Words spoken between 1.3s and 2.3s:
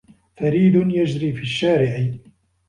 فِي الشَّارِعِ.